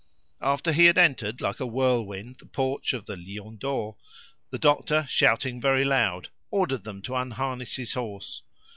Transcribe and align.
After 0.41 0.71
he 0.71 0.85
had 0.85 0.97
entered 0.97 1.41
like 1.41 1.59
a 1.59 1.65
whirlwind 1.67 2.39
the 2.39 2.47
porch 2.47 2.91
of 2.93 3.05
the 3.05 3.15
"Lion 3.15 3.57
d'Or," 3.57 3.97
the 4.49 4.57
doctor, 4.57 5.05
shouting 5.07 5.61
very 5.61 5.83
loud, 5.83 6.29
ordered 6.49 6.81
them 6.83 7.03
to 7.03 7.13
unharness 7.15 7.75
his 7.75 7.93
horse. 7.93 8.41